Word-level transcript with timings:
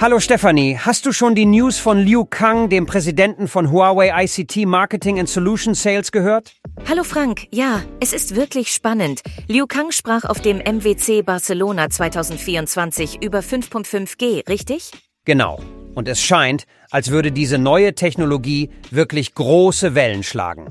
Hallo 0.00 0.20
Stefanie, 0.20 0.78
hast 0.78 1.06
du 1.06 1.12
schon 1.12 1.34
die 1.34 1.44
News 1.44 1.78
von 1.78 1.98
Liu 1.98 2.24
Kang, 2.24 2.68
dem 2.68 2.86
Präsidenten 2.86 3.48
von 3.48 3.72
Huawei 3.72 4.12
ICT 4.24 4.64
Marketing 4.64 5.18
and 5.18 5.28
Solution 5.28 5.74
Sales 5.74 6.12
gehört? 6.12 6.52
Hallo 6.88 7.02
Frank, 7.02 7.48
ja, 7.50 7.82
es 7.98 8.12
ist 8.12 8.36
wirklich 8.36 8.72
spannend. 8.72 9.22
Liu 9.48 9.66
Kang 9.66 9.90
sprach 9.90 10.22
auf 10.24 10.40
dem 10.40 10.58
MWC 10.58 11.22
Barcelona 11.24 11.90
2024 11.90 13.24
über 13.24 13.40
5.5G, 13.40 14.48
richtig? 14.48 14.92
Genau. 15.24 15.58
Und 15.96 16.06
es 16.06 16.22
scheint, 16.22 16.66
als 16.92 17.10
würde 17.10 17.32
diese 17.32 17.58
neue 17.58 17.96
Technologie 17.96 18.70
wirklich 18.92 19.34
große 19.34 19.96
Wellen 19.96 20.22
schlagen. 20.22 20.68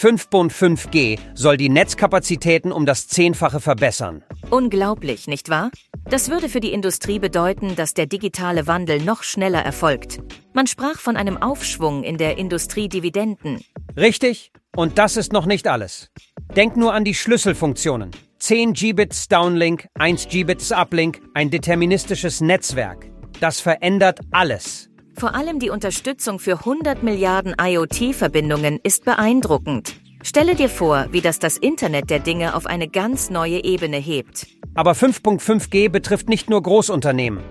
5.5G 0.00 1.18
soll 1.34 1.58
die 1.58 1.68
Netzkapazitäten 1.68 2.72
um 2.72 2.86
das 2.86 3.06
Zehnfache 3.06 3.60
verbessern. 3.60 4.24
Unglaublich, 4.48 5.26
nicht 5.26 5.50
wahr? 5.50 5.70
Das 6.04 6.30
würde 6.30 6.48
für 6.48 6.60
die 6.60 6.72
Industrie 6.72 7.18
bedeuten, 7.18 7.76
dass 7.76 7.94
der 7.94 8.06
digitale 8.06 8.66
Wandel 8.66 9.00
noch 9.00 9.22
schneller 9.22 9.62
erfolgt. 9.62 10.20
Man 10.54 10.66
sprach 10.66 10.98
von 10.98 11.16
einem 11.16 11.36
Aufschwung 11.36 12.02
in 12.02 12.18
der 12.18 12.38
Industriedividenden. 12.38 13.60
Richtig? 13.96 14.52
Und 14.74 14.98
das 14.98 15.16
ist 15.16 15.32
noch 15.32 15.46
nicht 15.46 15.68
alles. 15.68 16.10
Denk 16.56 16.76
nur 16.76 16.94
an 16.94 17.04
die 17.04 17.14
Schlüsselfunktionen. 17.14 18.10
10 18.38 18.72
Gbits 18.72 19.28
Downlink, 19.28 19.86
1 19.98 20.28
Gbits 20.28 20.72
Uplink, 20.72 21.20
ein 21.34 21.50
deterministisches 21.50 22.40
Netzwerk. 22.40 23.10
Das 23.40 23.60
verändert 23.60 24.20
alles. 24.30 24.90
Vor 25.16 25.34
allem 25.34 25.58
die 25.58 25.70
Unterstützung 25.70 26.38
für 26.38 26.60
100 26.60 27.02
Milliarden 27.02 27.54
IoT-Verbindungen 27.60 28.80
ist 28.82 29.04
beeindruckend. 29.04 29.94
Stelle 30.22 30.54
dir 30.54 30.68
vor, 30.68 31.06
wie 31.10 31.20
das 31.20 31.38
das 31.38 31.56
Internet 31.56 32.10
der 32.10 32.18
Dinge 32.18 32.54
auf 32.54 32.66
eine 32.66 32.88
ganz 32.88 33.30
neue 33.30 33.64
Ebene 33.64 33.96
hebt. 33.96 34.46
Aber 34.74 34.92
5.5G 34.92 35.88
betrifft 35.88 36.28
nicht 36.28 36.48
nur 36.48 36.62
Großunternehmen. 36.62 37.42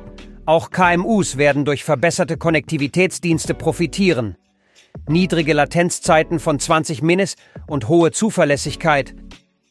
Auch 0.45 0.71
KMUs 0.71 1.37
werden 1.37 1.65
durch 1.65 1.83
verbesserte 1.83 2.37
Konnektivitätsdienste 2.37 3.53
profitieren. 3.53 4.35
Niedrige 5.07 5.53
Latenzzeiten 5.53 6.39
von 6.39 6.59
20 6.59 7.01
Minis 7.01 7.35
und 7.67 7.87
hohe 7.87 8.11
Zuverlässigkeit. 8.11 9.15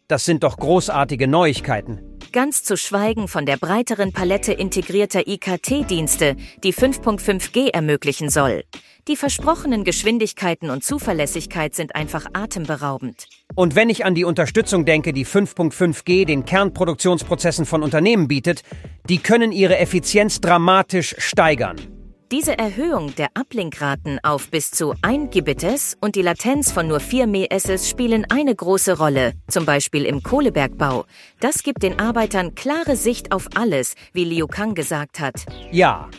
Das 0.06 0.24
sind 0.24 0.44
doch 0.44 0.56
großartige 0.56 1.26
Neuigkeiten. 1.26 2.07
Ganz 2.32 2.62
zu 2.62 2.76
schweigen 2.76 3.26
von 3.26 3.46
der 3.46 3.56
breiteren 3.56 4.12
Palette 4.12 4.52
integrierter 4.52 5.26
IKT-Dienste, 5.26 6.36
die 6.62 6.74
5.5G 6.74 7.70
ermöglichen 7.72 8.28
soll. 8.28 8.64
Die 9.08 9.16
versprochenen 9.16 9.82
Geschwindigkeiten 9.82 10.68
und 10.68 10.84
Zuverlässigkeit 10.84 11.74
sind 11.74 11.94
einfach 11.94 12.26
atemberaubend. 12.34 13.28
Und 13.54 13.74
wenn 13.74 13.88
ich 13.88 14.04
an 14.04 14.14
die 14.14 14.24
Unterstützung 14.24 14.84
denke, 14.84 15.14
die 15.14 15.24
5.5G 15.24 16.26
den 16.26 16.44
Kernproduktionsprozessen 16.44 17.64
von 17.64 17.82
Unternehmen 17.82 18.28
bietet, 18.28 18.62
die 19.08 19.18
können 19.18 19.50
ihre 19.50 19.78
Effizienz 19.78 20.42
dramatisch 20.42 21.14
steigern. 21.18 21.97
Diese 22.30 22.58
Erhöhung 22.58 23.14
der 23.14 23.28
Ablinkraten 23.32 24.20
auf 24.22 24.50
bis 24.50 24.70
zu 24.70 24.92
1 25.00 25.30
Gbps 25.30 25.96
und 25.98 26.14
die 26.14 26.20
Latenz 26.20 26.70
von 26.70 26.86
nur 26.86 27.00
4 27.00 27.26
ms 27.26 27.88
spielen 27.88 28.26
eine 28.28 28.54
große 28.54 28.98
Rolle, 28.98 29.32
zum 29.48 29.64
Beispiel 29.64 30.04
im 30.04 30.22
Kohlebergbau. 30.22 31.06
Das 31.40 31.62
gibt 31.62 31.82
den 31.82 31.98
Arbeitern 31.98 32.54
klare 32.54 32.96
Sicht 32.96 33.32
auf 33.32 33.48
alles, 33.54 33.94
wie 34.12 34.26
Liu 34.26 34.46
Kang 34.46 34.74
gesagt 34.74 35.20
hat. 35.20 35.46
Ja. 35.72 36.10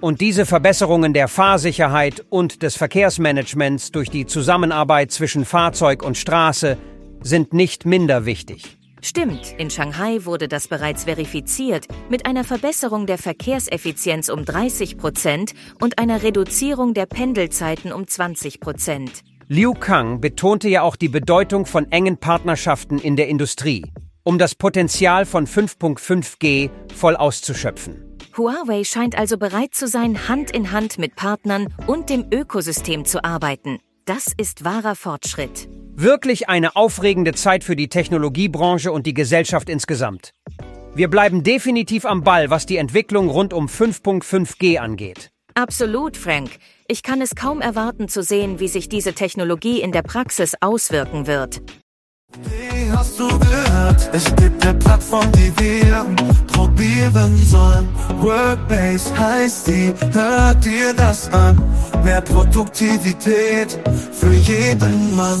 Und 0.00 0.20
diese 0.20 0.46
Verbesserungen 0.46 1.12
der 1.12 1.26
Fahrsicherheit 1.26 2.24
und 2.30 2.62
des 2.62 2.76
Verkehrsmanagements 2.76 3.90
durch 3.90 4.08
die 4.08 4.24
Zusammenarbeit 4.24 5.10
zwischen 5.10 5.44
Fahrzeug 5.44 6.04
und 6.04 6.16
Straße 6.16 6.76
sind 7.22 7.52
nicht 7.52 7.86
minder 7.86 8.24
wichtig. 8.24 8.78
Stimmt, 9.02 9.54
in 9.58 9.70
Shanghai 9.70 10.24
wurde 10.24 10.48
das 10.48 10.68
bereits 10.68 11.04
verifiziert 11.04 11.86
mit 12.08 12.26
einer 12.26 12.44
Verbesserung 12.44 13.06
der 13.06 13.18
Verkehrseffizienz 13.18 14.28
um 14.28 14.44
30 14.44 14.98
Prozent 14.98 15.52
und 15.80 15.98
einer 15.98 16.22
Reduzierung 16.22 16.94
der 16.94 17.06
Pendelzeiten 17.06 17.92
um 17.92 18.06
20 18.06 18.60
Prozent. 18.60 19.22
Liu 19.48 19.74
Kang 19.74 20.20
betonte 20.20 20.68
ja 20.68 20.82
auch 20.82 20.96
die 20.96 21.08
Bedeutung 21.08 21.66
von 21.66 21.90
engen 21.92 22.16
Partnerschaften 22.18 22.98
in 22.98 23.14
der 23.14 23.28
Industrie, 23.28 23.84
um 24.24 24.38
das 24.38 24.56
Potenzial 24.56 25.24
von 25.24 25.46
5.5G 25.46 26.70
voll 26.92 27.14
auszuschöpfen. 27.14 28.18
Huawei 28.36 28.84
scheint 28.84 29.16
also 29.16 29.38
bereit 29.38 29.74
zu 29.74 29.86
sein, 29.86 30.28
Hand 30.28 30.50
in 30.50 30.72
Hand 30.72 30.98
mit 30.98 31.16
Partnern 31.16 31.72
und 31.86 32.10
dem 32.10 32.26
Ökosystem 32.32 33.04
zu 33.04 33.24
arbeiten. 33.24 33.78
Das 34.04 34.32
ist 34.36 34.64
wahrer 34.64 34.94
Fortschritt. 34.94 35.68
Wirklich 35.98 36.50
eine 36.50 36.76
aufregende 36.76 37.32
Zeit 37.32 37.64
für 37.64 37.74
die 37.74 37.88
Technologiebranche 37.88 38.92
und 38.92 39.06
die 39.06 39.14
Gesellschaft 39.14 39.70
insgesamt. 39.70 40.32
Wir 40.94 41.08
bleiben 41.08 41.42
definitiv 41.42 42.04
am 42.04 42.22
Ball, 42.22 42.50
was 42.50 42.66
die 42.66 42.76
Entwicklung 42.76 43.30
rund 43.30 43.54
um 43.54 43.66
5.5G 43.66 44.76
angeht. 44.76 45.30
Absolut, 45.54 46.18
Frank. 46.18 46.50
Ich 46.86 47.02
kann 47.02 47.22
es 47.22 47.34
kaum 47.34 47.62
erwarten 47.62 48.08
zu 48.08 48.22
sehen, 48.22 48.60
wie 48.60 48.68
sich 48.68 48.90
diese 48.90 49.14
Technologie 49.14 49.80
in 49.80 49.90
der 49.90 50.02
Praxis 50.02 50.54
auswirken 50.60 51.26
wird. 51.26 51.62
Wie 52.42 52.92
hast 52.92 53.18
du 53.18 53.28
gehört? 53.38 54.10
Es 54.12 54.26
gibt 54.36 54.66
eine 54.66 54.78
Plattform, 54.78 55.32
die 55.32 55.50
wir 55.58 56.04
probieren 56.48 57.38
sollen. 57.38 57.88
Workbase 58.20 59.18
heißt 59.18 59.68
die, 59.68 59.94
hört 60.12 60.62
dir 60.62 60.92
das 60.92 61.32
an. 61.32 61.56
Mehr 62.04 62.20
Produktivität 62.20 63.78
für 64.12 64.32
jeden 64.32 65.16
Mann. 65.16 65.40